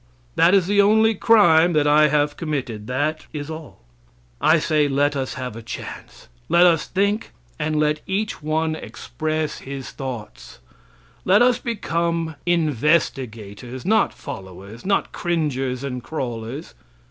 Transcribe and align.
That 0.35 0.55
is 0.55 0.65
the 0.65 0.81
only 0.81 1.13
crime 1.13 1.73
that 1.73 1.85
I 1.85 2.07
have 2.07 2.35
committed. 2.35 2.87
That 2.87 3.27
is 3.33 3.51
all. 3.51 3.81
I 4.41 4.57
say, 4.57 4.87
let 4.87 5.15
us 5.15 5.35
have 5.35 5.55
a 5.55 5.61
chance. 5.61 6.27
Let 6.49 6.65
us 6.65 6.87
think, 6.87 7.33
and 7.59 7.79
let 7.79 8.01
each 8.07 8.41
one 8.41 8.75
express 8.75 9.59
his 9.59 9.91
thoughts. 9.91 10.57
Let 11.23 11.43
us 11.43 11.59
become 11.59 12.33
investigators, 12.47 13.85
not 13.85 14.11
followers; 14.11 14.83
not 14.87 15.11
cringers 15.11 15.83
and 15.83 16.01
crawlers. 16.03 16.73